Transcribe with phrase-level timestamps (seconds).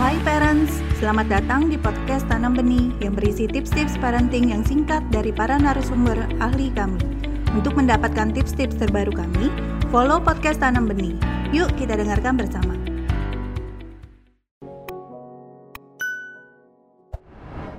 [0.00, 5.36] Hai parents, selamat datang di podcast Tanam Benih yang berisi tips-tips parenting yang singkat dari
[5.36, 6.96] para narasumber ahli kami.
[7.52, 9.52] Untuk mendapatkan tips-tips terbaru kami,
[9.92, 11.12] follow podcast Tanam Benih.
[11.52, 12.72] Yuk kita dengarkan bersama.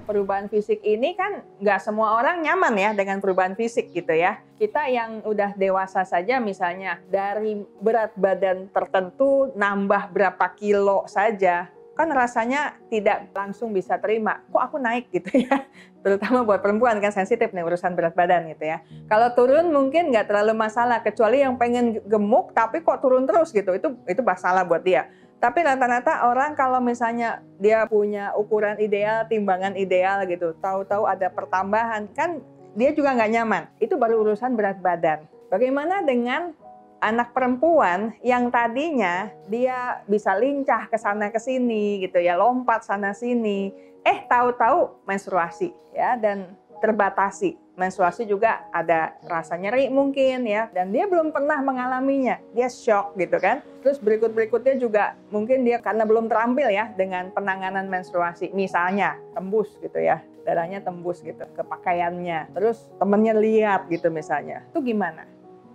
[0.04, 4.38] perubahan fisik ini kan nggak semua orang nyaman ya dengan perubahan fisik gitu ya.
[4.62, 12.10] Kita yang udah dewasa saja misalnya dari berat badan tertentu nambah berapa kilo saja kan
[12.10, 14.42] rasanya tidak langsung bisa terima.
[14.50, 15.66] Kok aku naik gitu ya?
[16.04, 18.82] Terutama buat perempuan kan sensitif nih urusan berat badan gitu ya.
[19.06, 23.78] Kalau turun mungkin nggak terlalu masalah, kecuali yang pengen gemuk tapi kok turun terus gitu,
[23.78, 25.08] itu itu masalah buat dia.
[25.38, 32.08] Tapi rata-rata orang kalau misalnya dia punya ukuran ideal, timbangan ideal gitu, tahu-tahu ada pertambahan,
[32.16, 32.40] kan
[32.80, 33.64] dia juga nggak nyaman.
[33.78, 35.28] Itu baru urusan berat badan.
[35.52, 36.56] Bagaimana dengan
[37.04, 43.12] anak perempuan yang tadinya dia bisa lincah ke sana ke sini gitu ya, lompat sana
[43.12, 43.76] sini,
[44.08, 47.60] eh tahu-tahu menstruasi ya dan terbatasi.
[47.74, 52.38] Menstruasi juga ada rasa nyeri mungkin ya dan dia belum pernah mengalaminya.
[52.54, 53.66] Dia shock gitu kan.
[53.82, 58.54] Terus berikut-berikutnya juga mungkin dia karena belum terampil ya dengan penanganan menstruasi.
[58.54, 60.22] Misalnya tembus gitu ya.
[60.46, 62.54] Darahnya tembus gitu ke pakaiannya.
[62.54, 64.62] Terus temennya lihat gitu misalnya.
[64.70, 65.26] Itu gimana?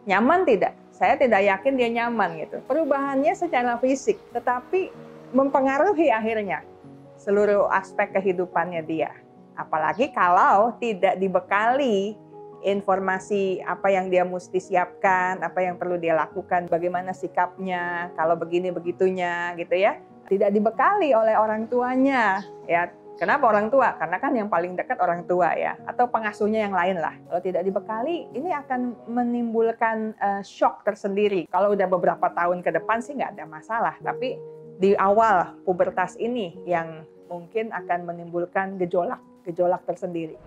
[0.06, 0.78] Nyaman tidak?
[0.98, 2.58] Saya tidak yakin dia nyaman gitu.
[2.66, 4.90] Perubahannya secara fisik, tetapi
[5.30, 6.66] mempengaruhi akhirnya
[7.14, 9.14] seluruh aspek kehidupannya dia.
[9.54, 12.18] Apalagi kalau tidak dibekali
[12.66, 18.74] informasi apa yang dia mesti siapkan, apa yang perlu dia lakukan, bagaimana sikapnya, kalau begini
[18.74, 20.02] begitunya gitu ya.
[20.26, 23.98] Tidak dibekali oleh orang tuanya, ya Kenapa orang tua?
[23.98, 27.18] Karena kan yang paling dekat orang tua ya, atau pengasuhnya yang lain lah.
[27.26, 31.50] Kalau tidak dibekali, ini akan menimbulkan uh, shock tersendiri.
[31.50, 34.38] Kalau udah beberapa tahun ke depan sih nggak ada masalah, tapi
[34.78, 40.38] di awal pubertas ini yang mungkin akan menimbulkan gejolak, gejolak tersendiri.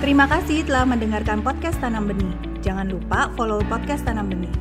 [0.00, 2.32] Terima kasih telah mendengarkan podcast Tanam Benih.
[2.64, 4.52] Jangan lupa follow podcast Tanam Benih.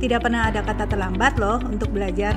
[0.00, 2.32] Tidak pernah ada kata terlambat loh untuk belajar.